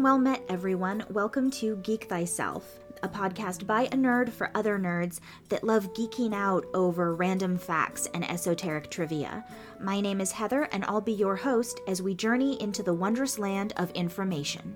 [0.00, 1.04] and well met, everyone.
[1.10, 5.20] Welcome to Geek Thyself, a podcast by a nerd for other nerds
[5.50, 9.44] that love geeking out over random facts and esoteric trivia.
[9.78, 13.38] My name is Heather, and I'll be your host as we journey into the wondrous
[13.38, 14.74] land of information.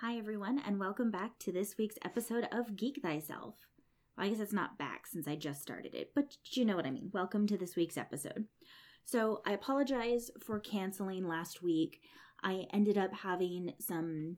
[0.00, 3.54] Hi, everyone, and welcome back to this week's episode of Geek Thyself.
[4.18, 6.86] Well, I guess it's not back since I just started it, but you know what
[6.86, 7.10] I mean.
[7.12, 8.46] Welcome to this week's episode.
[9.06, 12.00] So I apologize for canceling last week.
[12.42, 14.36] I ended up having some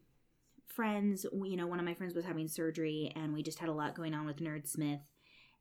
[0.67, 3.75] friends, you know, one of my friends was having surgery and we just had a
[3.75, 5.01] lot going on with Nerdsmith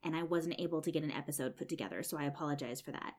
[0.04, 3.14] and I wasn't able to get an episode put together, so I apologize for that.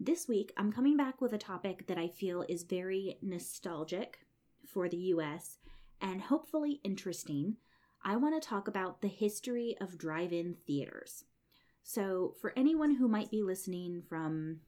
[0.00, 4.20] This week, I'm coming back with a topic that I feel is very nostalgic
[4.66, 5.58] for the US
[6.00, 7.56] and hopefully interesting.
[8.02, 11.24] I want to talk about the history of drive in theaters.
[11.82, 14.60] So, for anyone who might be listening from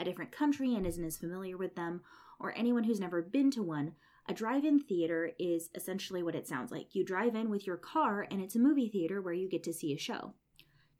[0.00, 2.02] a different country and isn't as familiar with them,
[2.38, 3.92] or anyone who's never been to one,
[4.28, 6.94] a drive in theater is essentially what it sounds like.
[6.94, 9.72] You drive in with your car, and it's a movie theater where you get to
[9.72, 10.34] see a show.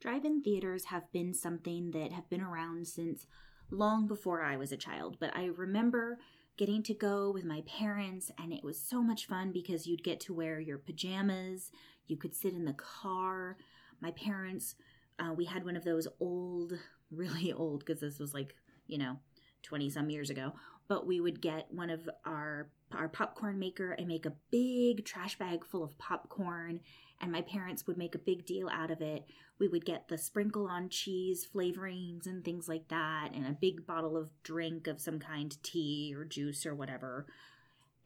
[0.00, 3.26] Drive in theaters have been something that have been around since
[3.70, 6.18] long before I was a child, but I remember
[6.56, 10.20] getting to go with my parents, and it was so much fun because you'd get
[10.20, 11.70] to wear your pajamas,
[12.06, 13.56] you could sit in the car.
[14.00, 14.74] My parents,
[15.18, 16.74] uh, we had one of those old,
[17.10, 18.54] really old, because this was like
[18.86, 19.18] you know,
[19.62, 20.52] 20 some years ago,
[20.88, 25.36] but we would get one of our our popcorn maker and make a big trash
[25.38, 26.80] bag full of popcorn
[27.20, 29.24] and my parents would make a big deal out of it.
[29.58, 33.86] We would get the sprinkle on cheese flavorings and things like that and a big
[33.86, 37.26] bottle of drink of some kind, tea or juice or whatever.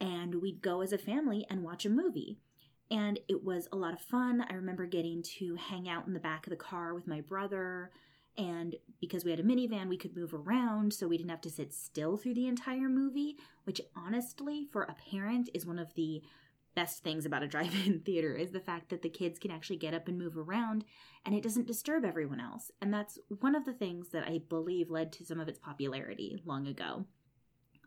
[0.00, 2.38] And we'd go as a family and watch a movie.
[2.90, 4.44] And it was a lot of fun.
[4.48, 7.90] I remember getting to hang out in the back of the car with my brother
[8.40, 11.50] and because we had a minivan, we could move around, so we didn't have to
[11.50, 16.22] sit still through the entire movie, which honestly, for a parent, is one of the
[16.74, 19.92] best things about a drive-in theater is the fact that the kids can actually get
[19.92, 20.84] up and move around
[21.26, 22.70] and it doesn't disturb everyone else.
[22.80, 26.40] And that's one of the things that I believe led to some of its popularity
[26.46, 27.04] long ago.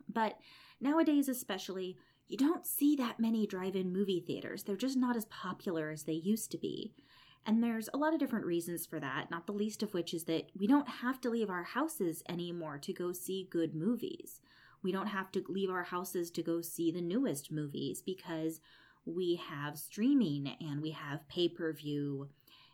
[0.08, 0.38] But
[0.80, 1.96] nowadays especially,
[2.28, 4.62] you don't see that many drive-in movie theaters.
[4.62, 6.94] They're just not as popular as they used to be.
[7.46, 10.24] And there's a lot of different reasons for that, not the least of which is
[10.24, 14.40] that we don't have to leave our houses anymore to go see good movies.
[14.82, 18.60] We don't have to leave our houses to go see the newest movies because
[19.04, 22.28] we have streaming and we have pay per view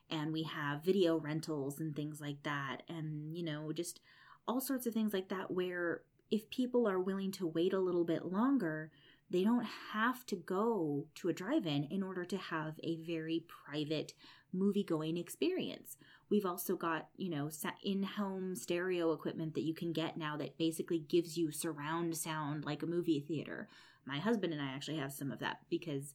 [0.08, 2.82] and we have video rentals and things like that.
[2.88, 4.00] And, you know, just
[4.47, 8.04] all sorts of things like that where if people are willing to wait a little
[8.04, 8.91] bit longer,
[9.30, 13.44] they don't have to go to a drive in in order to have a very
[13.46, 14.12] private
[14.52, 15.96] movie going experience.
[16.28, 17.50] We've also got, you know,
[17.84, 22.64] in home stereo equipment that you can get now that basically gives you surround sound
[22.64, 23.69] like a movie theater.
[24.04, 26.14] My husband and I actually have some of that because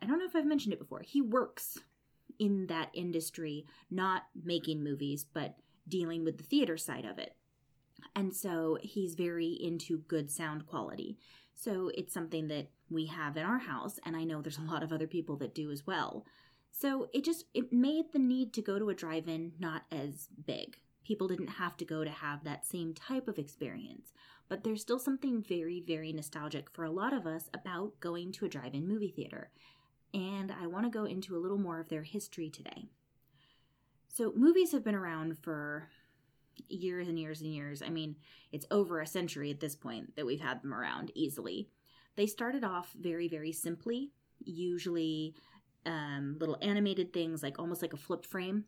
[0.00, 1.02] I don't know if I've mentioned it before.
[1.02, 1.78] He works
[2.38, 7.36] in that industry, not making movies, but dealing with the theater side of it.
[8.16, 11.18] And so he's very into good sound quality.
[11.54, 14.82] So it's something that we have in our house, and I know there's a lot
[14.82, 16.26] of other people that do as well.
[16.70, 20.78] So it just it made the need to go to a drive-in not as big.
[21.04, 24.12] People didn't have to go to have that same type of experience.
[24.48, 28.44] But there's still something very, very nostalgic for a lot of us about going to
[28.44, 29.50] a drive-in movie theater.
[30.12, 32.88] And I want to go into a little more of their history today.
[34.08, 35.88] So movies have been around for
[36.68, 37.82] years and years and years.
[37.82, 38.16] I mean,
[38.50, 41.68] it's over a century at this point that we've had them around easily.
[42.16, 44.10] They started off very, very simply,
[44.44, 45.34] usually
[45.86, 48.64] um, little animated things, like almost like a flip frame.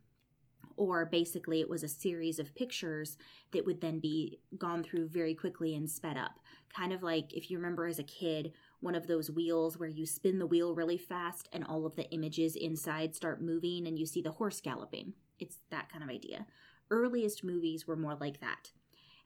[0.76, 3.16] Or basically, it was a series of pictures
[3.52, 6.40] that would then be gone through very quickly and sped up.
[6.74, 10.04] Kind of like if you remember as a kid, one of those wheels where you
[10.04, 14.06] spin the wheel really fast and all of the images inside start moving and you
[14.06, 15.12] see the horse galloping.
[15.38, 16.44] It's that kind of idea
[16.90, 18.70] earliest movies were more like that.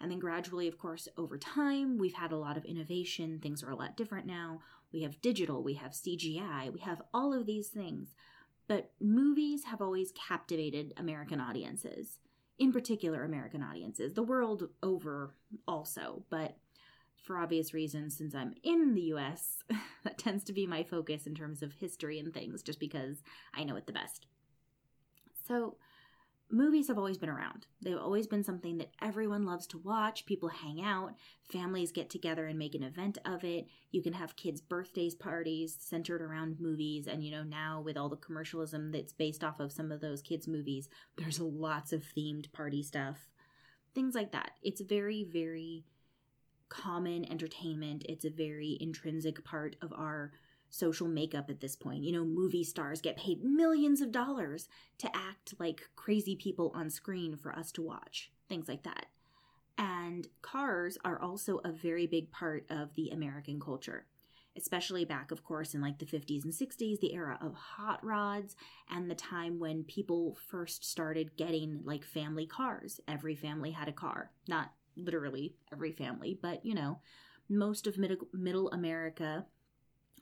[0.01, 3.41] And then gradually, of course, over time, we've had a lot of innovation.
[3.41, 4.61] Things are a lot different now.
[4.93, 8.15] We have digital, we have CGI, we have all of these things.
[8.69, 12.19] But movies have always captivated American audiences,
[12.59, 15.35] in particular, American audiences, the world over
[15.67, 16.23] also.
[16.31, 16.57] But
[17.23, 19.63] for obvious reasons, since I'm in the US,
[20.05, 23.23] that tends to be my focus in terms of history and things, just because
[23.55, 24.27] I know it the best.
[25.47, 25.77] So,
[26.51, 27.67] movies have always been around.
[27.83, 30.27] They've always been something that everyone loves to watch.
[30.27, 31.15] People hang out,
[31.51, 33.67] families get together and make an event of it.
[33.91, 37.07] You can have kids' birthdays parties centered around movies.
[37.07, 40.23] And, you know, now with all the commercialism that's based off of some of those
[40.23, 43.29] kids' movies, there's lots of themed party stuff,
[43.95, 44.53] things like that.
[44.63, 45.85] It's very, very
[46.69, 48.05] common entertainment.
[48.09, 50.33] It's a very intrinsic part of our
[50.71, 52.05] social makeup at this point.
[52.05, 54.69] You know, movie stars get paid millions of dollars
[54.99, 59.07] to act like crazy people on screen for us to watch, things like that.
[59.77, 64.07] And cars are also a very big part of the American culture,
[64.57, 68.57] especially back, of course, in like the 50s and 60s, the era of hot rods,
[68.91, 73.01] and the time when people first started getting like family cars.
[73.07, 74.33] Every family had a car.
[74.49, 76.99] Not literally every family, but you know,
[77.49, 79.47] most of middle, middle America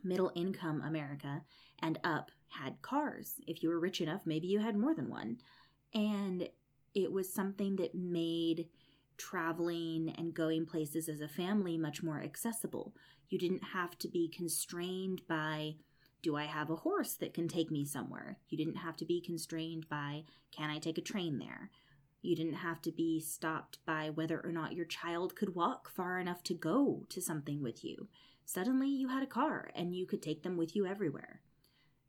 [0.02, 1.42] middle income America
[1.80, 3.34] and up had cars.
[3.46, 5.38] If you were rich enough, maybe you had more than one.
[5.94, 6.48] And
[6.94, 8.68] it was something that made
[9.18, 12.94] traveling and going places as a family much more accessible.
[13.28, 15.76] You didn't have to be constrained by
[16.22, 18.38] do I have a horse that can take me somewhere?
[18.48, 21.70] You didn't have to be constrained by can I take a train there?
[22.22, 26.18] You didn't have to be stopped by whether or not your child could walk far
[26.18, 28.08] enough to go to something with you
[28.46, 31.42] suddenly you had a car and you could take them with you everywhere.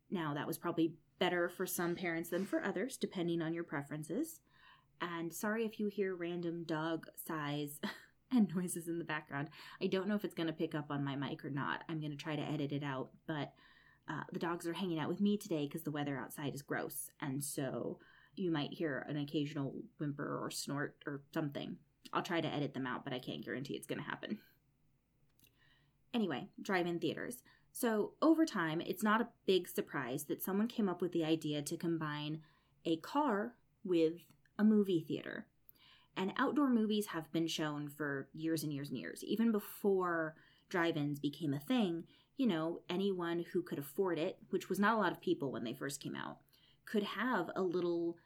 [0.09, 4.39] Now, that was probably better for some parents than for others, depending on your preferences.
[5.01, 7.79] And sorry if you hear random dog sighs
[8.31, 9.49] and noises in the background.
[9.81, 11.83] I don't know if it's going to pick up on my mic or not.
[11.89, 13.53] I'm going to try to edit it out, but
[14.09, 17.09] uh, the dogs are hanging out with me today because the weather outside is gross.
[17.21, 17.99] And so
[18.35, 21.77] you might hear an occasional whimper or snort or something.
[22.13, 24.37] I'll try to edit them out, but I can't guarantee it's going to happen.
[26.17, 27.43] Anyway, drive in theaters.
[27.71, 31.61] So, over time, it's not a big surprise that someone came up with the idea
[31.61, 32.41] to combine
[32.85, 33.53] a car
[33.83, 34.13] with
[34.57, 35.45] a movie theater.
[36.15, 39.23] And outdoor movies have been shown for years and years and years.
[39.23, 40.33] Even before
[40.69, 42.05] drive ins became a thing,
[42.35, 45.63] you know, anyone who could afford it, which was not a lot of people when
[45.63, 46.37] they first came out,
[46.87, 48.17] could have a little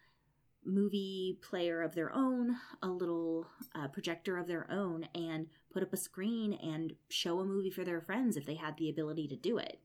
[0.63, 5.93] movie player of their own, a little uh, projector of their own, and put up
[5.93, 9.35] a screen and show a movie for their friends if they had the ability to
[9.35, 9.79] do it.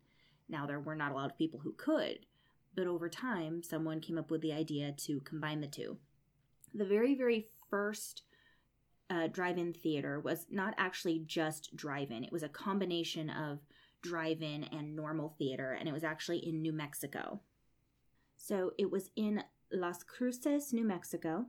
[0.49, 2.21] Now, there were not a lot of people who could,
[2.75, 5.97] but over time, someone came up with the idea to combine the two.
[6.75, 8.23] The very, very first
[9.09, 13.61] uh, drive in theater was not actually just drive in, it was a combination of
[14.03, 17.41] drive in and normal theater, and it was actually in New Mexico.
[18.37, 19.43] So it was in
[19.73, 21.47] Las Cruces, New Mexico,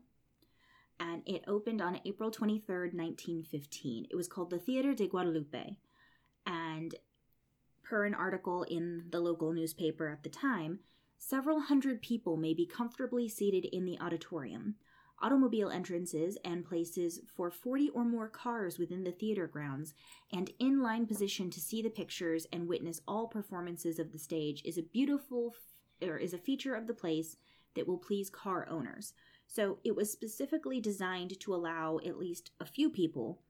[0.99, 4.07] and it opened on April 23rd, 1915.
[4.09, 5.77] It was called the Theater de Guadalupe,
[6.45, 6.95] and
[7.83, 10.79] per an article in the local newspaper at the time,
[11.17, 14.75] several hundred people may be comfortably seated in the auditorium.
[15.19, 19.95] Automobile entrances and places for 40 or more cars within the theater grounds
[20.31, 24.61] and in line position to see the pictures and witness all performances of the stage
[24.63, 25.55] is a beautiful
[26.03, 27.37] or is a feature of the place
[27.75, 29.13] that will please car owners.
[29.47, 33.41] So it was specifically designed to allow at least a few people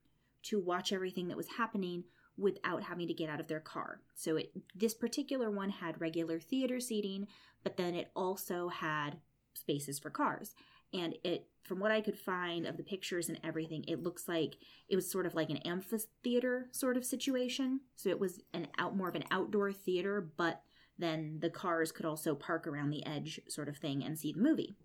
[0.44, 2.04] to watch everything that was happening
[2.36, 4.00] without having to get out of their car.
[4.14, 7.26] So it this particular one had regular theater seating,
[7.64, 9.18] but then it also had
[9.54, 10.54] spaces for cars.
[10.94, 14.56] And it from what I could find of the pictures and everything, it looks like
[14.88, 17.80] it was sort of like an amphitheater sort of situation.
[17.96, 20.62] So it was an out more of an outdoor theater, but
[20.98, 24.40] then the cars could also park around the edge, sort of thing, and see the
[24.40, 24.76] movie.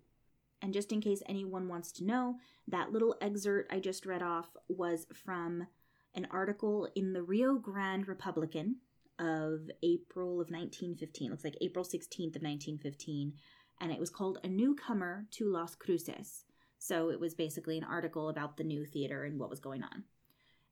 [0.64, 2.36] And just in case anyone wants to know,
[2.68, 5.66] that little excerpt I just read off was from
[6.14, 8.76] an article in the Rio Grande Republican
[9.18, 11.26] of April of 1915.
[11.26, 13.34] It looks like April 16th of 1915.
[13.82, 16.46] And it was called A Newcomer to Las Cruces.
[16.78, 20.04] So it was basically an article about the new theater and what was going on.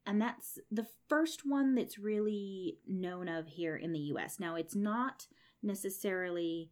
[0.06, 4.40] And that's the first one that's really known of here in the US.
[4.40, 5.26] Now, it's not
[5.62, 6.70] necessarily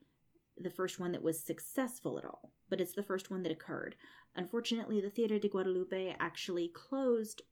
[0.60, 3.96] the first one that was successful at all, but it's the first one that occurred.
[4.36, 7.42] Unfortunately, the Theater de Guadalupe actually closed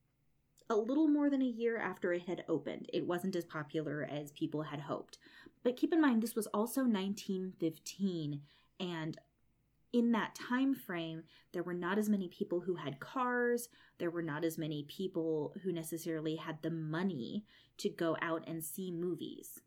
[0.71, 2.91] a little more than a year after it had opened.
[2.93, 5.19] It wasn't as popular as people had hoped.
[5.63, 8.43] But keep in mind, this was also 1915,
[8.79, 9.19] and
[9.93, 11.23] in that time frame
[11.53, 15.55] there were not as many people who had cars there were not as many people
[15.63, 17.45] who necessarily had the money
[17.79, 19.61] to go out and see movies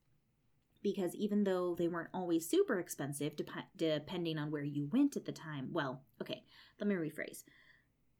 [0.83, 5.25] because even though they weren't always super expensive dep- depending on where you went at
[5.25, 6.43] the time well okay
[6.79, 7.43] let me rephrase.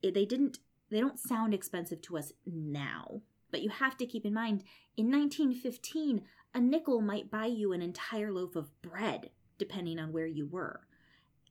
[0.04, 4.34] They didn't they don't sound expensive to us now but you have to keep in
[4.34, 4.64] mind
[4.98, 10.26] in 1915 a nickel might buy you an entire loaf of bread depending on where
[10.26, 10.82] you were.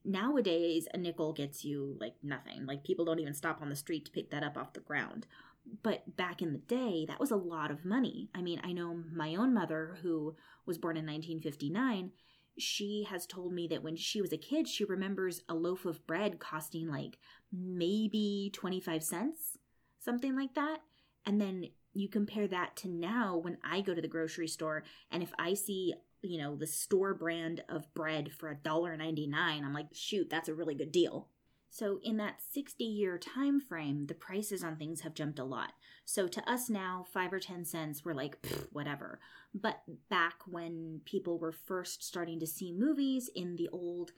[0.04, 4.06] Nowadays a nickel gets you like nothing like people don't even stop on the street
[4.06, 5.26] to pick that up off the ground
[5.82, 9.02] but back in the day that was a lot of money i mean i know
[9.14, 10.34] my own mother who
[10.66, 12.10] was born in 1959
[12.58, 16.06] she has told me that when she was a kid she remembers a loaf of
[16.06, 17.18] bread costing like
[17.52, 19.58] maybe 25 cents
[19.98, 20.80] something like that
[21.26, 25.22] and then you compare that to now when I go to the grocery store and
[25.22, 30.30] if I see, you know, the store brand of bread for $1.99, I'm like, shoot,
[30.30, 31.28] that's a really good deal.
[31.70, 35.72] So in that 60 year time frame, the prices on things have jumped a lot.
[36.04, 38.36] So to us now, 5 or 10 cents we're like
[38.72, 39.20] whatever.
[39.54, 44.12] But back when people were first starting to see movies in the old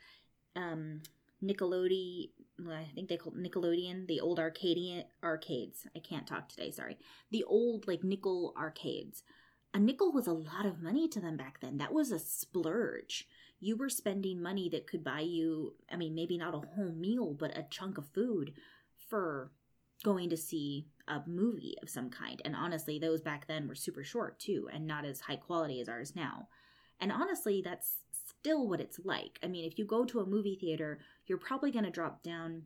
[0.56, 1.02] um
[1.42, 2.30] Nickelodeon,
[2.68, 5.87] I think they called Nickelodeon, the old Arcadian arcades.
[5.97, 6.99] I can't talk today, sorry.
[7.30, 9.25] The old like nickel arcades.
[9.75, 11.78] A nickel was a lot of money to them back then.
[11.78, 13.26] That was a splurge.
[13.64, 17.33] You were spending money that could buy you, I mean, maybe not a whole meal,
[17.33, 18.54] but a chunk of food
[19.09, 19.52] for
[20.02, 22.42] going to see a movie of some kind.
[22.45, 25.88] And honestly, those back then were super short too, and not as high quality as
[25.88, 26.49] ours now.
[26.99, 29.38] And honestly, that's still what it's like.
[29.45, 32.62] I mean, if you go to a movie theater, you're probably going to drop down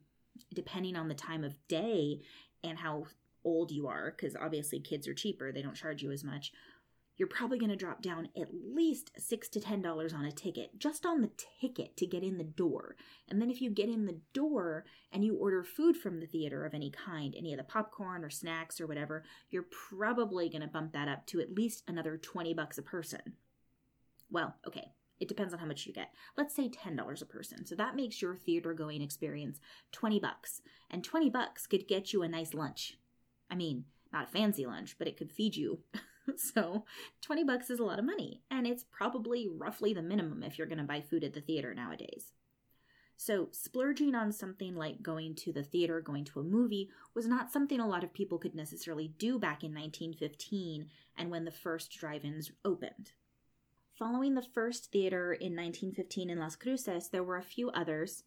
[0.54, 2.22] depending on the time of day
[2.64, 3.04] and how
[3.44, 6.52] old you are, because obviously kids are cheaper, they don't charge you as much.
[7.16, 10.78] You're probably going to drop down at least six to ten dollars on a ticket,
[10.78, 11.30] just on the
[11.60, 12.96] ticket to get in the door.
[13.28, 16.64] And then if you get in the door and you order food from the theater
[16.64, 20.68] of any kind, any of the popcorn or snacks or whatever, you're probably going to
[20.68, 23.34] bump that up to at least another 20 bucks a person.
[24.30, 26.10] Well, okay, it depends on how much you get.
[26.36, 27.64] Let's say $10 a person.
[27.64, 29.58] So that makes your theater going experience
[29.92, 30.60] 20 bucks.
[30.90, 32.98] And 20 bucks could get you a nice lunch.
[33.50, 35.80] I mean, not a fancy lunch, but it could feed you.
[36.36, 36.84] so
[37.22, 40.66] 20 bucks is a lot of money, and it's probably roughly the minimum if you're
[40.66, 42.32] going to buy food at the theater nowadays.
[43.18, 47.50] So, splurging on something like going to the theater, going to a movie, was not
[47.50, 51.90] something a lot of people could necessarily do back in 1915 and when the first
[51.92, 53.12] drive ins opened.
[53.98, 58.24] Following the first theater in 1915 in Las Cruces, there were a few others.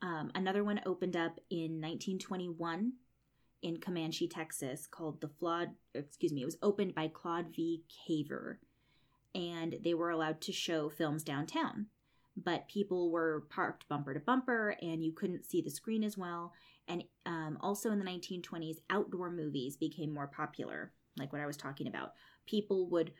[0.00, 2.94] Um, another one opened up in 1921
[3.64, 5.70] in Comanche, Texas, called the Flawed.
[5.94, 7.82] Excuse me, it was opened by Claude V.
[7.90, 8.58] Caver,
[9.34, 11.86] and they were allowed to show films downtown.
[12.36, 16.52] But people were parked bumper to bumper, and you couldn't see the screen as well.
[16.88, 21.56] And um, also in the 1920s, outdoor movies became more popular, like what I was
[21.56, 22.12] talking about.
[22.46, 23.12] People would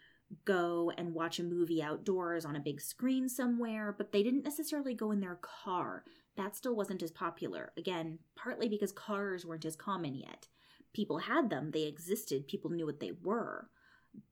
[0.45, 4.95] go and watch a movie outdoors on a big screen somewhere, but they didn't necessarily
[4.95, 6.05] go in their car.
[6.37, 7.73] That still wasn't as popular.
[7.76, 10.49] Again, partly because cars weren't as common yet.
[10.93, 13.69] People had them, they existed, people knew what they were.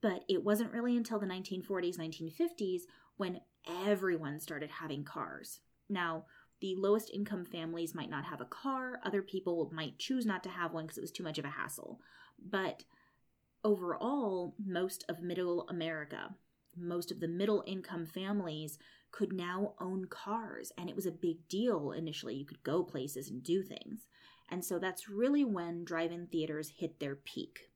[0.01, 2.81] But it wasn't really until the 1940s, 1950s
[3.17, 3.41] when
[3.85, 5.59] everyone started having cars.
[5.89, 6.25] Now,
[6.61, 10.49] the lowest income families might not have a car, other people might choose not to
[10.49, 11.99] have one because it was too much of a hassle.
[12.41, 12.85] But
[13.63, 16.33] overall, most of middle America,
[16.77, 18.77] most of the middle income families
[19.11, 20.71] could now own cars.
[20.77, 22.35] And it was a big deal initially.
[22.35, 24.07] You could go places and do things.
[24.49, 27.69] And so that's really when drive in theaters hit their peak.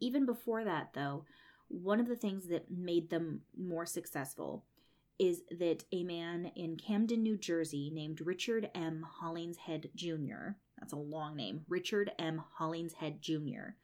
[0.00, 1.24] Even before that, though,
[1.68, 4.64] one of the things that made them more successful
[5.18, 9.06] is that a man in Camden, New Jersey, named Richard M.
[9.20, 12.42] Hollingshead Jr., that's a long name, Richard M.
[12.54, 13.74] Hollingshead Jr.,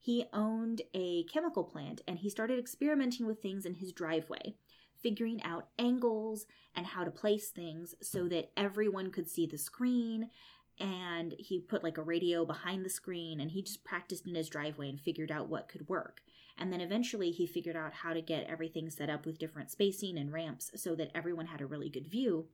[0.00, 4.54] he owned a chemical plant and he started experimenting with things in his driveway,
[5.02, 10.30] figuring out angles and how to place things so that everyone could see the screen.
[10.78, 14.48] And he put like a radio behind the screen and he just practiced in his
[14.48, 16.20] driveway and figured out what could work.
[16.58, 20.18] And then eventually he figured out how to get everything set up with different spacing
[20.18, 22.46] and ramps so that everyone had a really good view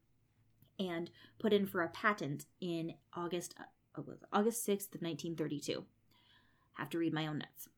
[0.79, 4.01] and put in for a patent in August uh,
[4.33, 5.85] August 6th of 1932
[6.75, 7.69] have to read my own notes.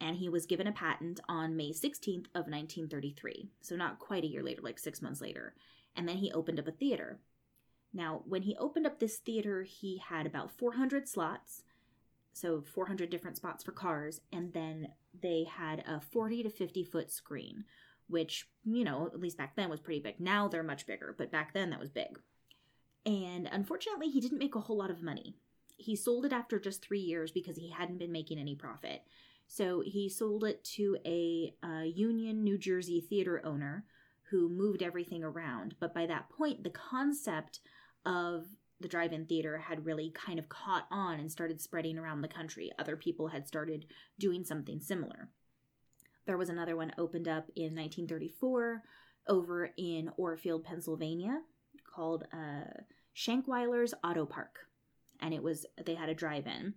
[0.00, 4.28] And he was given a patent on May 16th of 1933, so not quite a
[4.28, 5.54] year later, like six months later.
[5.94, 7.20] And then he opened up a theater.
[7.92, 11.64] Now, when he opened up this theater, he had about 400 slots,
[12.32, 14.88] so 400 different spots for cars, and then
[15.20, 17.64] they had a 40 to 50 foot screen,
[18.08, 20.20] which, you know, at least back then was pretty big.
[20.20, 22.18] Now they're much bigger, but back then that was big.
[23.04, 25.36] And unfortunately, he didn't make a whole lot of money
[25.80, 29.02] he sold it after just three years because he hadn't been making any profit.
[29.46, 33.84] So he sold it to a, a Union, New Jersey theater owner
[34.30, 35.74] who moved everything around.
[35.80, 37.60] But by that point, the concept
[38.06, 38.46] of
[38.78, 42.28] the drive in theater had really kind of caught on and started spreading around the
[42.28, 42.70] country.
[42.78, 43.86] Other people had started
[44.18, 45.30] doing something similar.
[46.26, 48.82] There was another one opened up in 1934
[49.26, 51.40] over in Orefield, Pennsylvania,
[51.84, 52.82] called uh,
[53.16, 54.69] Shankweiler's Auto Park
[55.20, 56.74] and it was they had a drive-in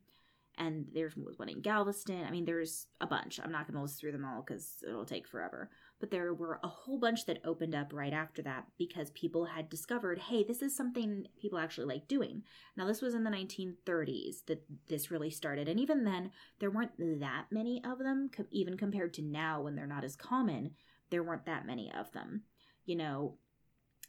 [0.58, 2.24] and there's was one in Galveston.
[2.26, 3.40] I mean, there's a bunch.
[3.44, 5.70] I'm not going to list through them all because it'll take forever.
[6.00, 9.70] But there were a whole bunch that opened up right after that because people had
[9.70, 12.44] discovered, hey, this is something people actually like doing.
[12.78, 15.68] Now, this was in the 1930s that this really started.
[15.68, 19.88] And even then, there weren't that many of them, even compared to now when they're
[19.88, 20.72] not as common.
[21.10, 22.44] There weren't that many of them.
[22.86, 23.38] You know,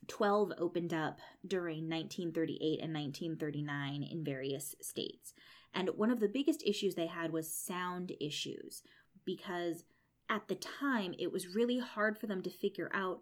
[0.08, 5.34] 12 opened up during 1938 and 1939 in various states.
[5.74, 8.82] And one of the biggest issues they had was sound issues
[9.24, 9.84] because
[10.28, 13.20] at the time it was really hard for them to figure out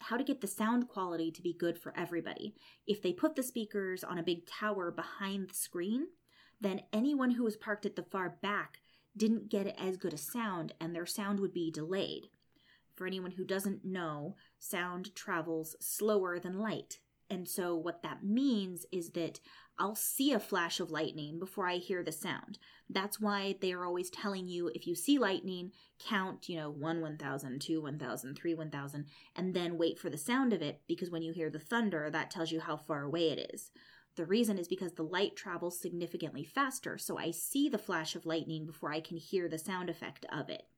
[0.00, 2.54] how to get the sound quality to be good for everybody.
[2.86, 6.08] If they put the speakers on a big tower behind the screen,
[6.60, 8.80] then anyone who was parked at the far back
[9.16, 12.28] didn't get as good a sound and their sound would be delayed.
[12.94, 16.98] For anyone who doesn't know, sound travels slower than light.
[17.30, 19.40] And so, what that means is that
[19.78, 22.58] I'll see a flash of lightning before I hear the sound.
[22.88, 27.00] That's why they are always telling you if you see lightning, count, you know, 1
[27.00, 31.22] 1000, 2 1000, 3 1000, and then wait for the sound of it because when
[31.22, 33.70] you hear the thunder, that tells you how far away it is.
[34.16, 38.26] The reason is because the light travels significantly faster, so I see the flash of
[38.26, 40.68] lightning before I can hear the sound effect of it.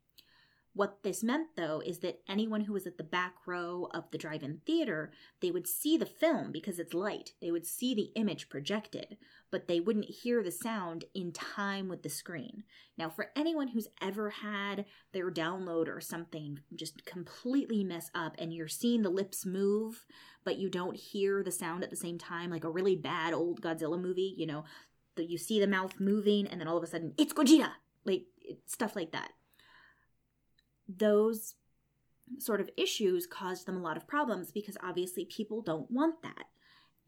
[0.77, 4.19] What this meant, though, is that anyone who was at the back row of the
[4.19, 7.33] drive in theater, they would see the film because it's light.
[7.41, 9.17] They would see the image projected,
[9.51, 12.65] but they wouldn't hear the sound in time with the screen.
[12.99, 18.53] Now, for anyone who's ever had their download or something just completely mess up and
[18.53, 20.05] you're seeing the lips move,
[20.45, 23.63] but you don't hear the sound at the same time, like a really bad old
[23.63, 24.65] Godzilla movie, you know,
[25.17, 27.71] you see the mouth moving and then all of a sudden, it's Gojira!
[28.05, 28.27] Like,
[28.67, 29.31] stuff like that
[30.89, 31.55] those
[32.39, 36.47] sort of issues caused them a lot of problems because obviously people don't want that.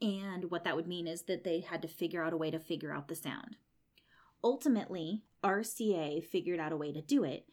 [0.01, 2.61] And what that would mean is that they had to figure out a way to
[2.61, 3.57] figure out the sound.
[4.45, 7.47] Ultimately, RCA figured out a way to do it,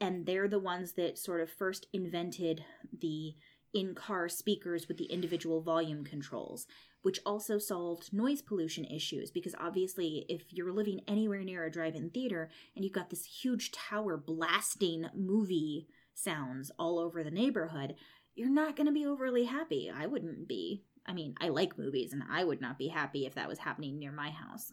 [0.00, 2.64] and they're the ones that sort of first invented
[2.98, 3.34] the
[3.74, 6.66] in car speakers with the individual volume controls,
[7.02, 11.94] which also solved noise pollution issues because obviously, if you're living anywhere near a drive
[11.94, 17.94] in theater and you've got this huge tower blasting movie sounds all over the neighborhood,
[18.34, 19.90] you're not going to be overly happy.
[19.94, 20.84] I wouldn't be.
[21.04, 23.98] I mean, I like movies and I would not be happy if that was happening
[23.98, 24.72] near my house.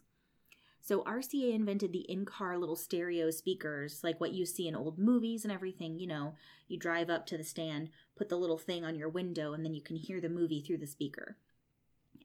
[0.81, 5.43] So RCA invented the in-car little stereo speakers, like what you see in old movies
[5.43, 6.35] and everything, you know,
[6.67, 9.73] you drive up to the stand, put the little thing on your window and then
[9.73, 11.37] you can hear the movie through the speaker.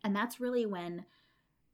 [0.03, 1.05] And that's really when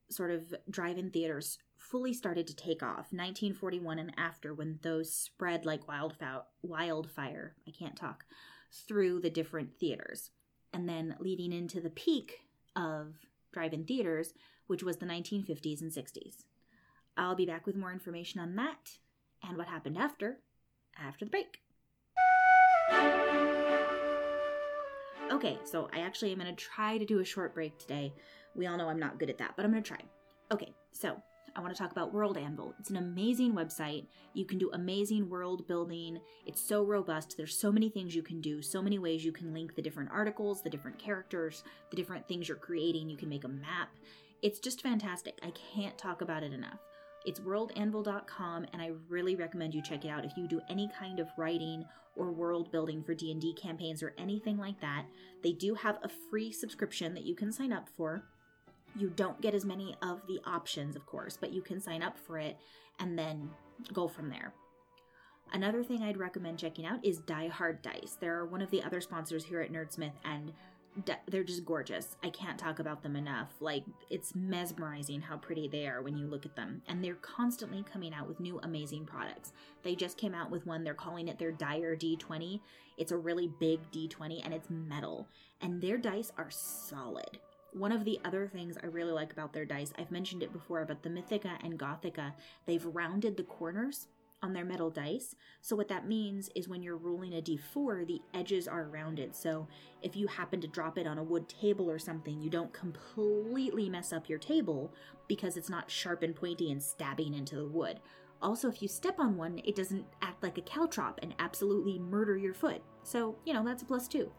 [0.08, 5.64] sort of drive-in theaters fully started to take off 1941 and after when those spread
[5.64, 8.24] like wildfire wildfire i can't talk
[8.72, 10.30] through the different theaters.
[10.72, 12.40] And then leading into the peak
[12.76, 13.14] of
[13.52, 14.32] drive-in theaters
[14.66, 16.44] which was the 1950s and 60s
[17.16, 18.98] I'll be back with more information on that
[19.46, 20.38] and what happened after,
[20.98, 21.60] after the break.
[25.30, 28.12] Okay, so I actually am going to try to do a short break today.
[28.54, 30.00] We all know I'm not good at that, but I'm going to try.
[30.50, 31.16] Okay, so
[31.54, 32.74] I want to talk about World Anvil.
[32.78, 34.06] It's an amazing website.
[34.34, 36.18] You can do amazing world building.
[36.46, 37.36] It's so robust.
[37.36, 40.10] There's so many things you can do, so many ways you can link the different
[40.12, 43.08] articles, the different characters, the different things you're creating.
[43.08, 43.90] You can make a map.
[44.42, 45.38] It's just fantastic.
[45.42, 46.80] I can't talk about it enough.
[47.24, 51.20] It's worldanvil.com and I really recommend you check it out if you do any kind
[51.20, 51.84] of writing
[52.16, 55.06] or world building for D&D campaigns or anything like that.
[55.42, 58.24] They do have a free subscription that you can sign up for.
[58.96, 62.18] You don't get as many of the options, of course, but you can sign up
[62.18, 62.56] for it
[62.98, 63.50] and then
[63.92, 64.52] go from there.
[65.52, 68.16] Another thing I'd recommend checking out is Die Hard Dice.
[68.20, 70.52] They're one of the other sponsors here at Nerdsmith, and
[71.28, 72.16] they're just gorgeous.
[72.22, 73.54] I can't talk about them enough.
[73.60, 76.82] Like, it's mesmerizing how pretty they are when you look at them.
[76.88, 79.52] And they're constantly coming out with new amazing products.
[79.82, 82.60] They just came out with one, they're calling it their Dire D20.
[82.98, 85.28] It's a really big D20 and it's metal.
[85.60, 87.38] And their dice are solid.
[87.72, 90.84] One of the other things I really like about their dice, I've mentioned it before,
[90.84, 92.32] but the Mythica and Gothica,
[92.66, 94.08] they've rounded the corners
[94.42, 95.34] on their metal dice.
[95.60, 99.34] So what that means is when you're rolling a d4, the edges are rounded.
[99.34, 99.68] So
[100.02, 103.88] if you happen to drop it on a wood table or something, you don't completely
[103.88, 104.92] mess up your table
[105.28, 108.00] because it's not sharp and pointy and stabbing into the wood.
[108.42, 112.36] Also, if you step on one, it doesn't act like a caltrop and absolutely murder
[112.36, 112.82] your foot.
[113.02, 114.32] So, you know, that's a plus too.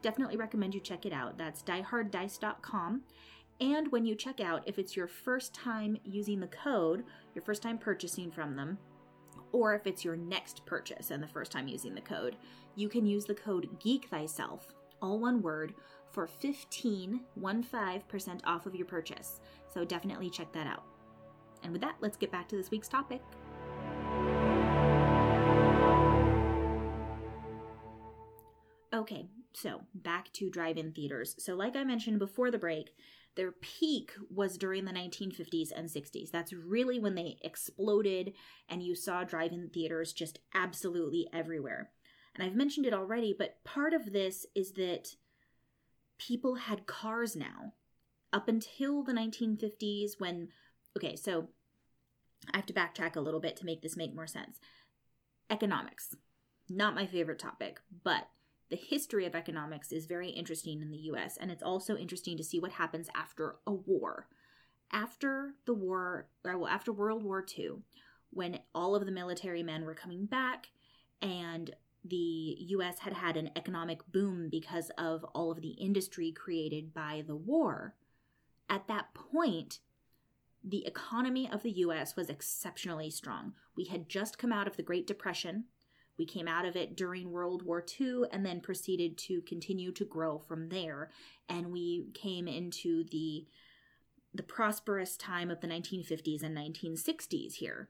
[0.00, 1.36] Definitely recommend you check it out.
[1.36, 3.02] That's dieharddice.com.
[3.60, 7.62] And when you check out, if it's your first time using the code, your first
[7.62, 8.78] time purchasing from them,
[9.52, 12.36] or if it's your next purchase and the first time using the code,
[12.74, 15.74] you can use the code Geek Thyself, all one word,
[16.10, 19.40] for 15, 15% off of your purchase.
[19.72, 20.84] So definitely check that out.
[21.62, 23.22] And with that, let's get back to this week's topic.
[28.94, 31.34] Okay, so back to drive in theaters.
[31.38, 32.94] So, like I mentioned before the break,
[33.34, 36.30] their peak was during the 1950s and 60s.
[36.30, 38.34] That's really when they exploded,
[38.68, 41.90] and you saw drive in theaters just absolutely everywhere.
[42.34, 45.16] And I've mentioned it already, but part of this is that
[46.18, 47.74] people had cars now.
[48.32, 50.48] Up until the 1950s, when,
[50.96, 51.48] okay, so
[52.52, 54.58] I have to backtrack a little bit to make this make more sense.
[55.50, 56.16] Economics,
[56.68, 58.28] not my favorite topic, but
[58.72, 62.42] the history of economics is very interesting in the US, and it's also interesting to
[62.42, 64.28] see what happens after a war.
[64.90, 67.82] After the war, uh, well, after World War II,
[68.30, 70.70] when all of the military men were coming back
[71.20, 71.70] and
[72.02, 77.22] the US had had an economic boom because of all of the industry created by
[77.26, 77.94] the war,
[78.70, 79.80] at that point,
[80.64, 83.52] the economy of the US was exceptionally strong.
[83.76, 85.64] We had just come out of the Great Depression.
[86.22, 90.04] We came out of it during World War II and then proceeded to continue to
[90.04, 91.10] grow from there.
[91.48, 93.48] And we came into the
[94.32, 97.88] the prosperous time of the 1950s and 1960s here,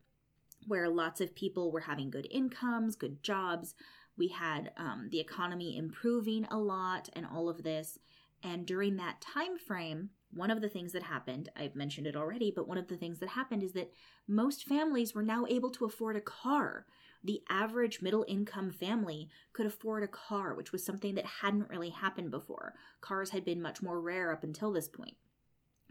[0.67, 3.75] where lots of people were having good incomes, good jobs.
[4.17, 7.99] We had um, the economy improving a lot, and all of this.
[8.43, 12.51] And during that time frame, one of the things that happened, I've mentioned it already,
[12.51, 13.93] but one of the things that happened is that
[14.27, 16.87] most families were now able to afford a car
[17.25, 21.91] the average middle income family could afford a car, which was something that hadn't really
[21.91, 22.75] happened before.
[23.01, 25.17] Cars had been much more rare up until this point.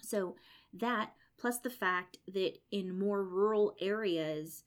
[0.01, 0.35] So,
[0.73, 4.63] that plus the fact that in more rural areas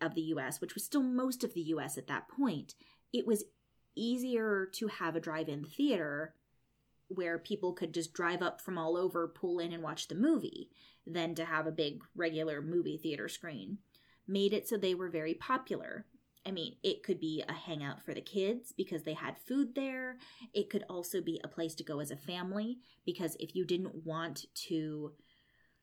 [0.00, 2.74] of the US, which was still most of the US at that point,
[3.12, 3.44] it was
[3.94, 6.34] easier to have a drive in theater
[7.08, 10.70] where people could just drive up from all over, pull in, and watch the movie
[11.06, 13.78] than to have a big regular movie theater screen
[14.26, 16.06] made it so they were very popular.
[16.46, 20.16] I mean, it could be a hangout for the kids because they had food there.
[20.54, 24.06] It could also be a place to go as a family because if you didn't
[24.06, 25.12] want to,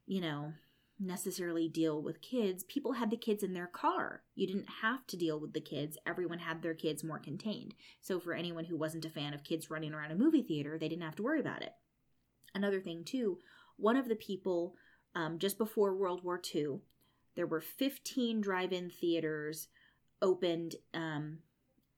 [0.05, 0.53] you know,
[0.99, 4.23] necessarily deal with kids, people had the kids in their car.
[4.35, 5.97] You didn't have to deal with the kids.
[6.05, 7.73] Everyone had their kids more contained.
[7.99, 10.87] So for anyone who wasn't a fan of kids running around a movie theater, they
[10.87, 11.73] didn't have to worry about it.
[12.55, 13.39] Another thing, too,
[13.77, 14.75] one of the people
[15.15, 16.79] um, just before World War II
[17.35, 19.67] there were 15 drive-in theaters
[20.21, 21.39] opened um,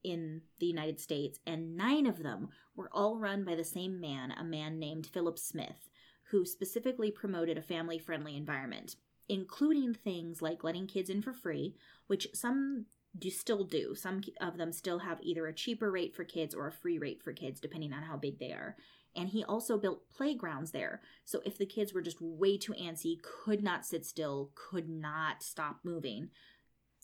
[0.03, 4.31] in the United States, and nine of them were all run by the same man,
[4.31, 5.89] a man named Philip Smith,
[6.31, 8.95] who specifically promoted a family-friendly environment,
[9.29, 11.75] including things like letting kids in for free,
[12.07, 12.85] which some
[13.17, 13.95] do still do.
[13.95, 17.23] Some of them still have either a cheaper rate for kids or a free rate
[17.23, 18.75] for kids, depending on how big they are.
[19.15, 21.01] And he also built playgrounds there.
[21.23, 25.41] So if the kids were just way too antsy, could not sit still, could not
[25.41, 26.29] stop moving,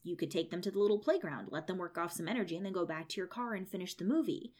[0.04, 2.66] you could take them to the little playground, let them work off some energy, and
[2.66, 4.52] then go back to your car and finish the movie.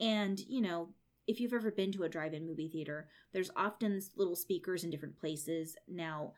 [0.00, 0.90] And, you know,
[1.26, 4.90] if you've ever been to a drive in movie theater, there's often little speakers in
[4.90, 5.76] different places.
[5.86, 6.32] Now,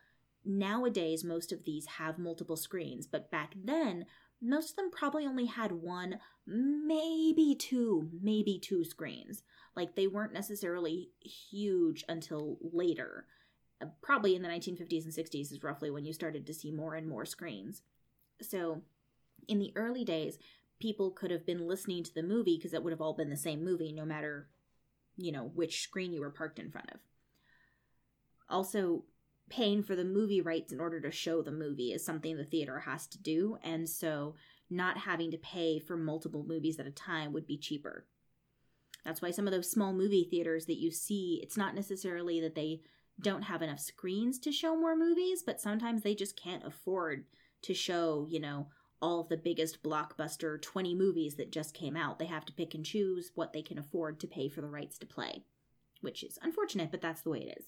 [0.45, 4.05] nowadays, most of these have multiple screens, but back then,
[4.41, 9.43] most of them probably only had one, maybe two, maybe two screens.
[9.75, 13.25] Like they weren't necessarily huge until later.
[13.81, 16.95] Uh, probably in the 1950s and 60s is roughly when you started to see more
[16.95, 17.81] and more screens.
[18.41, 18.81] So,
[19.47, 20.37] in the early days,
[20.79, 23.37] people could have been listening to the movie because it would have all been the
[23.37, 24.49] same movie no matter,
[25.17, 26.99] you know, which screen you were parked in front of.
[28.49, 29.03] Also,
[29.49, 32.79] paying for the movie rights in order to show the movie is something the theater
[32.79, 34.35] has to do, and so
[34.69, 38.05] not having to pay for multiple movies at a time would be cheaper.
[39.03, 42.55] That's why some of those small movie theaters that you see, it's not necessarily that
[42.55, 42.81] they
[43.19, 47.25] don't have enough screens to show more movies, but sometimes they just can't afford
[47.63, 48.67] to show, you know,
[49.01, 52.19] all of the biggest blockbuster 20 movies that just came out.
[52.19, 54.97] They have to pick and choose what they can afford to pay for the rights
[54.99, 55.43] to play,
[56.01, 57.65] which is unfortunate, but that's the way it is.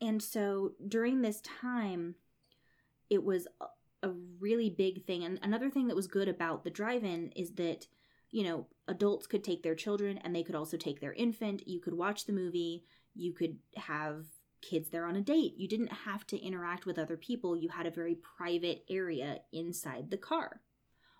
[0.00, 2.14] And so during this time,
[3.10, 3.48] it was
[4.02, 5.24] a really big thing.
[5.24, 7.88] And another thing that was good about the drive in is that
[8.30, 11.66] you know, adults could take their children and they could also take their infant.
[11.66, 12.84] You could watch the movie.
[13.14, 14.26] You could have
[14.60, 15.54] kids there on a date.
[15.56, 17.56] You didn't have to interact with other people.
[17.56, 20.60] You had a very private area inside the car.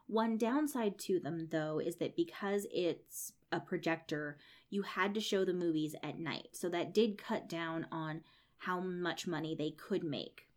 [0.06, 4.38] One downside to them, though, is that because it's a projector,
[4.70, 6.48] you had to show the movies at night.
[6.52, 8.22] So that did cut down on
[8.56, 10.48] how much money they could make.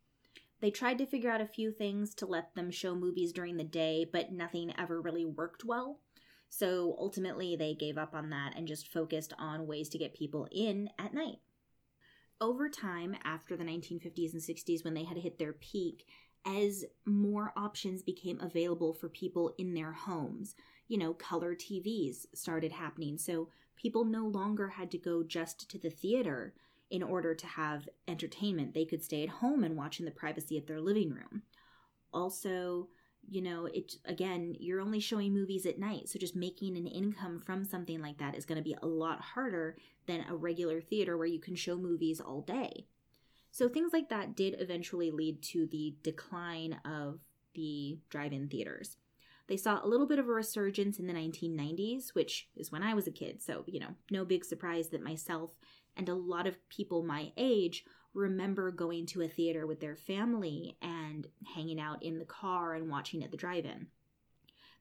[0.62, 3.64] They tried to figure out a few things to let them show movies during the
[3.64, 6.00] day, but nothing ever really worked well.
[6.54, 10.48] So ultimately, they gave up on that and just focused on ways to get people
[10.52, 11.40] in at night.
[12.42, 16.06] over time, after the 1950s and 60s, when they had hit their peak,
[16.46, 20.56] as more options became available for people in their homes,
[20.88, 23.18] you know, color TVs started happening.
[23.18, 26.56] So people no longer had to go just to the theater
[26.90, 28.74] in order to have entertainment.
[28.74, 31.44] They could stay at home and watch in the privacy of their living room.
[32.12, 32.90] Also,
[33.30, 37.40] you know, it again, you're only showing movies at night, so just making an income
[37.40, 41.18] from something like that is going to be a lot harder than a regular theater
[41.18, 42.88] where you can show movies all day.
[43.52, 47.20] So things like that did eventually lead to the decline of
[47.54, 48.98] the drive-in theaters.
[49.48, 52.94] They saw a little bit of a resurgence in the 1990s, which is when I
[52.94, 55.52] was a kid, so, you know, no big surprise that myself
[55.98, 60.78] and a lot of people my age remember going to a theater with their family
[60.82, 63.88] and hanging out in the car and watching at the drive in.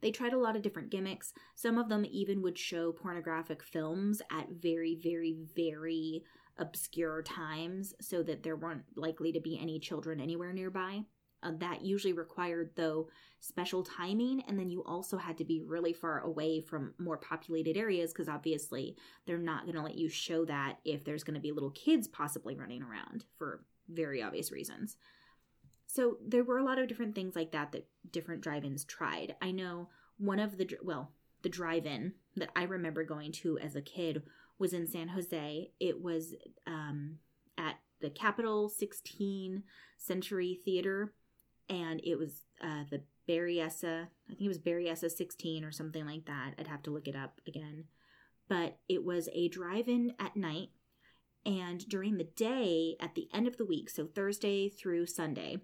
[0.00, 1.32] They tried a lot of different gimmicks.
[1.54, 6.24] Some of them even would show pornographic films at very, very, very
[6.58, 11.02] obscure times so that there weren't likely to be any children anywhere nearby.
[11.42, 13.08] Uh, that usually required, though,
[13.40, 17.76] special timing, and then you also had to be really far away from more populated
[17.76, 21.40] areas because obviously they're not going to let you show that if there's going to
[21.40, 24.96] be little kids possibly running around for very obvious reasons.
[25.86, 29.34] So there were a lot of different things like that that different drive-ins tried.
[29.40, 33.82] I know one of the well, the drive-in that I remember going to as a
[33.82, 34.22] kid
[34.58, 35.70] was in San Jose.
[35.80, 36.34] It was
[36.66, 37.16] um,
[37.58, 39.64] at the Capitol 16
[39.98, 41.12] Century Theater
[41.70, 44.08] and it was uh, the Berryessa.
[44.28, 46.54] I think it was Berryessa 16 or something like that.
[46.58, 47.84] I'd have to look it up again.
[48.48, 50.70] But it was a drive in at night.
[51.46, 55.58] And during the day, at the end of the week, so Thursday through Sunday,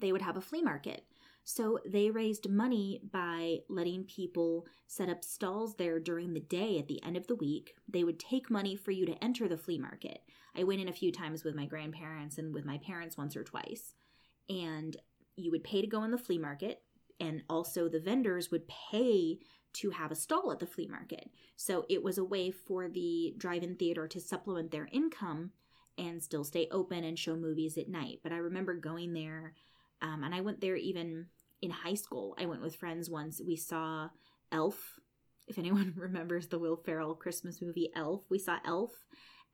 [0.00, 1.04] they would have a flea market.
[1.42, 6.88] So they raised money by letting people set up stalls there during the day at
[6.88, 7.74] the end of the week.
[7.86, 10.22] They would take money for you to enter the flea market.
[10.56, 13.44] I went in a few times with my grandparents and with my parents once or
[13.44, 13.92] twice.
[14.48, 14.96] And
[15.36, 16.82] you would pay to go in the flea market
[17.20, 19.38] and also the vendors would pay
[19.74, 21.30] to have a stall at the flea market.
[21.56, 25.50] So it was a way for the drive-in theater to supplement their income
[25.98, 28.20] and still stay open and show movies at night.
[28.22, 29.54] But I remember going there,
[30.00, 31.26] um, and I went there even
[31.62, 32.36] in high school.
[32.38, 33.40] I went with friends once.
[33.44, 34.08] We saw
[34.52, 34.98] Elf.
[35.46, 38.92] If anyone remembers the Will Ferrell Christmas movie Elf, we saw Elf,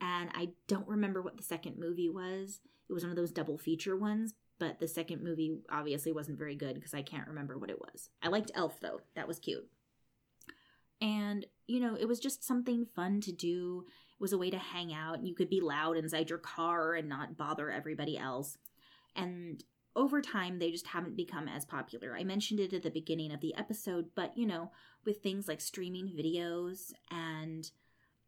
[0.01, 2.61] and I don't remember what the second movie was.
[2.89, 6.55] It was one of those double feature ones, but the second movie obviously wasn't very
[6.55, 8.11] good because I can't remember what it was.
[8.23, 9.67] I liked Elf though, that was cute.
[11.01, 13.87] And, you know, it was just something fun to do.
[13.89, 15.25] It was a way to hang out.
[15.25, 18.59] You could be loud inside your car and not bother everybody else.
[19.17, 19.65] And
[19.97, 22.15] over time, they just haven't become as popular.
[22.15, 24.71] I mentioned it at the beginning of the episode, but, you know,
[25.07, 27.71] with things like streaming videos and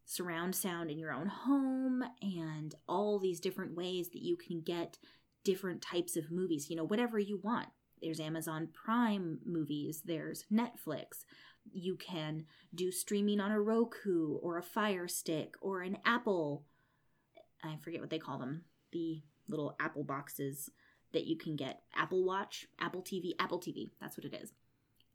[0.07, 4.99] surround sound in your own home and all these different ways that you can get
[5.45, 7.69] different types of movies, you know, whatever you want.
[8.01, 11.25] There's Amazon Prime movies, there's Netflix.
[11.73, 16.65] You can do streaming on a Roku or a Fire Stick or an Apple.
[17.63, 18.65] I forget what they call them.
[18.91, 20.71] The little Apple boxes
[21.13, 21.83] that you can get.
[21.95, 23.91] Apple Watch, Apple TV, Apple TV.
[24.01, 24.53] That's what it is.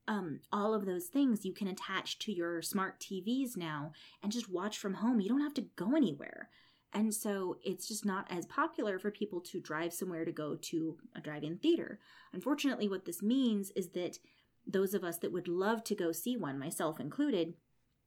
[0.08, 3.92] Um, all of those things you can attach to your smart TVs now
[4.24, 5.20] and just watch from home.
[5.20, 6.50] You don't have to go anywhere.
[6.98, 10.98] And so it's just not as popular for people to drive somewhere to go to
[11.16, 12.00] a drive in theater.
[12.34, 14.18] Unfortunately, what this means is that
[14.66, 17.54] those of us that would love to go see one, myself included,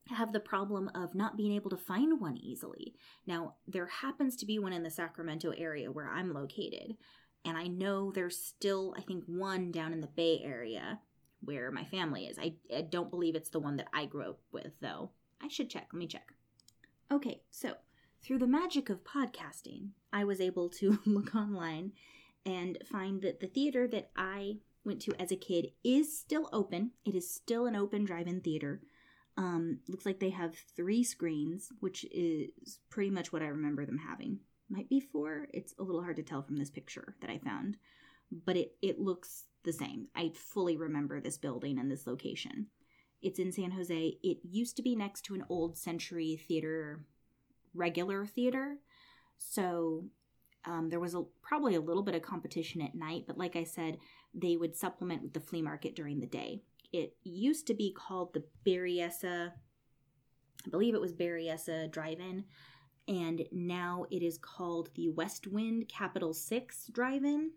[0.09, 2.96] have the problem of not being able to find one easily.
[3.29, 6.96] Now, there happens to be one in the Sacramento area where I'm located,
[7.44, 10.98] and I know there's still, I think, one down in the Bay Area
[11.42, 12.40] where my family is.
[12.40, 15.12] I, I don't believe it's the one that I grew up with, though.
[15.40, 15.87] I should check.
[15.92, 16.33] Let me check.
[17.12, 17.74] Okay, so
[18.22, 21.92] through the magic of podcasting, I was able to look online
[22.46, 26.92] and find that the theater that I went to as a kid is still open.
[27.04, 28.80] It is still an open drive in theater.
[29.37, 33.98] Um, looks like they have three screens, which is pretty much what I remember them
[33.98, 34.40] having.
[34.68, 35.48] Might be four.
[35.52, 37.76] It's a little hard to tell from this picture that I found,
[38.44, 40.09] but it, it looks the same.
[40.14, 42.66] I fully remember this building and this location.
[43.22, 44.18] It's in San Jose.
[44.22, 47.04] It used to be next to an old century theater
[47.74, 48.76] regular theater.
[49.38, 50.04] So
[50.64, 53.64] um, there was a, probably a little bit of competition at night, but like I
[53.64, 53.98] said,
[54.35, 56.62] they would supplement with the flea market during the day.
[56.92, 59.52] It used to be called the Berryessa,
[60.66, 62.44] I believe it was Berryessa Drive In,
[63.09, 67.52] and now it is called the West Wind Capitol 6 Drive In.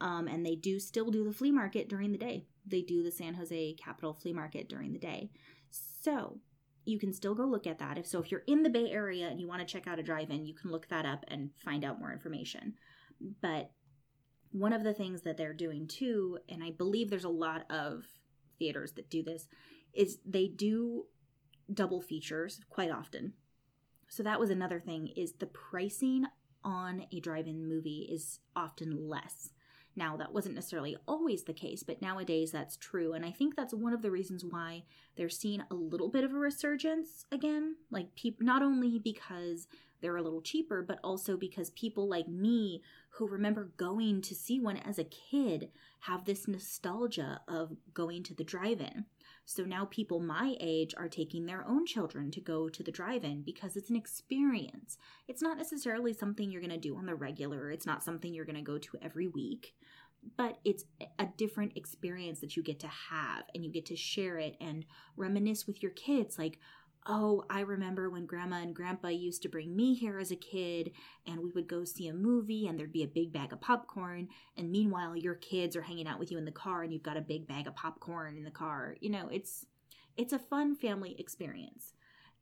[0.00, 2.44] Um, and they do still do the flea market during the day.
[2.66, 5.30] They do the San Jose Capitol Flea Market during the day.
[5.70, 6.38] So
[6.86, 7.98] you can still go look at that.
[7.98, 10.02] If so, if you're in the Bay Area and you want to check out a
[10.02, 12.74] drive-in, you can look that up and find out more information.
[13.42, 13.72] But
[14.52, 18.04] one of the things that they're doing too, and I believe there's a lot of
[18.58, 19.48] theaters that do this,
[19.92, 21.06] is they do
[21.72, 23.32] double features quite often.
[24.08, 26.26] So that was another thing is the pricing
[26.62, 29.50] on a drive-in movie is often less.
[29.96, 33.14] Now, that wasn't necessarily always the case, but nowadays that's true.
[33.14, 34.84] And I think that's one of the reasons why
[35.16, 37.76] they're seeing a little bit of a resurgence again.
[37.90, 39.66] Like, pe- not only because
[40.02, 44.60] they're a little cheaper, but also because people like me who remember going to see
[44.60, 49.06] one as a kid have this nostalgia of going to the drive in.
[49.46, 53.24] So now people my age are taking their own children to go to the drive
[53.24, 54.98] in because it's an experience.
[55.28, 58.44] It's not necessarily something you're going to do on the regular, it's not something you're
[58.44, 59.74] going to go to every week,
[60.36, 60.84] but it's
[61.18, 64.84] a different experience that you get to have and you get to share it and
[65.16, 66.38] reminisce with your kids.
[66.38, 66.58] Like,
[67.08, 70.92] oh, I remember when grandma and grandpa used to bring me here as a kid,
[71.26, 74.28] and we would go see a movie, and there'd be a big bag of popcorn.
[74.56, 77.16] And meanwhile, your kids are hanging out with you in the car, and you've got
[77.16, 78.96] a big bag of popcorn in the car.
[79.00, 79.66] You know, it's
[80.16, 81.92] it's a fun family experience.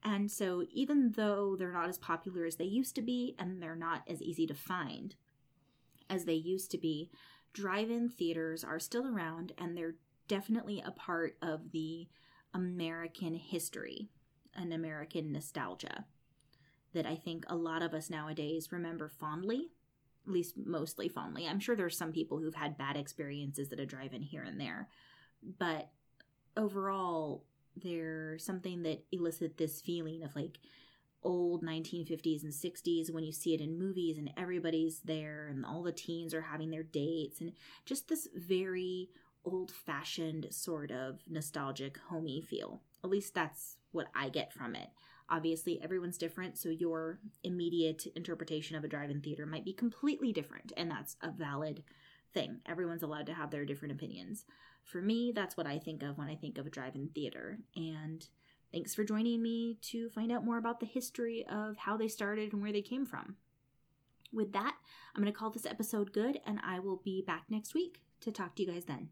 [0.03, 3.77] And so, even though they're not as popular as they used to be, and they're
[3.77, 5.14] not as easy to find
[6.11, 7.11] as they used to be,
[7.53, 9.96] drive in theaters are still around, and they're
[10.29, 12.09] definitely a part of the
[12.53, 14.09] American history
[14.56, 16.04] an American nostalgia
[16.92, 19.70] that I think a lot of us nowadays remember fondly,
[20.26, 21.46] at least mostly fondly.
[21.46, 24.60] I'm sure there's some people who've had bad experiences at a drive in here and
[24.60, 24.88] there,
[25.58, 25.90] but
[26.56, 27.44] overall,
[27.76, 30.58] there's something that elicits this feeling of like
[31.24, 35.82] old 1950s and 60s when you see it in movies and everybody's there and all
[35.82, 37.52] the teens are having their dates and
[37.84, 39.08] just this very
[39.44, 42.80] old fashioned sort of nostalgic homey feel.
[43.02, 44.88] At least that's what I get from it.
[45.30, 50.33] Obviously, everyone's different, so your immediate interpretation of a drive in theater might be completely
[50.33, 51.83] different, and that's a valid
[52.35, 52.61] thing.
[52.66, 54.44] Everyone's allowed to have their different opinions.
[54.83, 57.59] For me, that's what I think of when I think of a drive in theater.
[57.74, 58.26] And
[58.70, 62.52] thanks for joining me to find out more about the history of how they started
[62.52, 63.37] and where they came from.
[64.30, 64.74] With that,
[65.14, 68.30] I'm going to call this episode good, and I will be back next week to
[68.30, 69.09] talk to you guys then.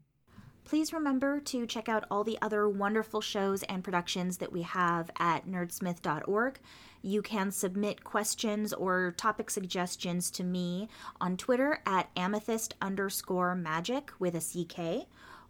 [0.65, 5.11] Please remember to check out all the other wonderful shows and productions that we have
[5.19, 6.59] at nerdsmith.org.
[7.01, 10.87] You can submit questions or topic suggestions to me
[11.19, 15.07] on Twitter at amethyst underscore magic with a CK,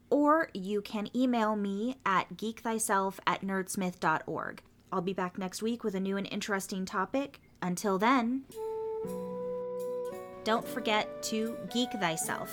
[0.09, 4.61] or you can email me at geekthyself at nerdsmith.org.
[4.91, 7.39] I'll be back next week with a new and interesting topic.
[7.61, 8.43] Until then,
[10.43, 12.51] don't forget to geek thyself.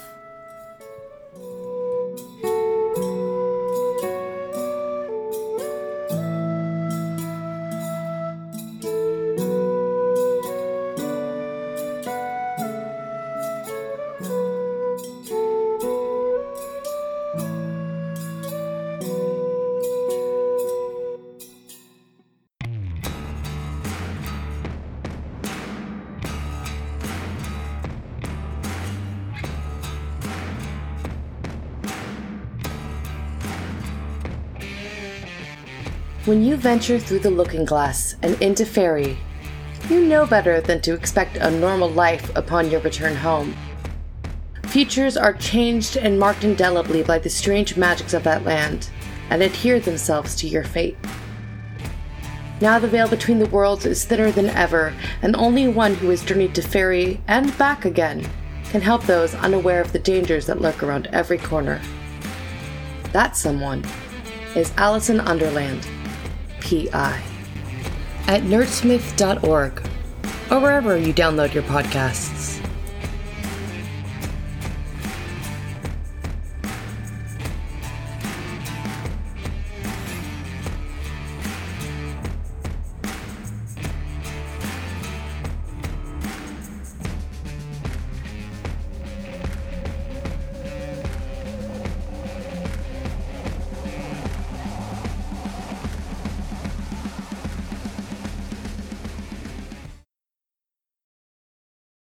[36.31, 39.19] When you venture through the looking glass and into fairy,
[39.89, 43.57] you know better than to expect a normal life upon your return home.
[44.67, 48.91] Futures are changed and marked indelibly by the strange magics of that land,
[49.29, 50.97] and adhere themselves to your fate.
[52.61, 56.23] Now the veil between the worlds is thinner than ever, and only one who has
[56.23, 58.25] journeyed to fairy and back again
[58.71, 61.81] can help those unaware of the dangers that lurk around every corner.
[63.11, 63.85] That someone
[64.55, 65.89] is Allison Underland.
[66.71, 67.21] PI.
[68.29, 69.83] At nerdsmith.org
[70.53, 72.65] or wherever you download your podcasts.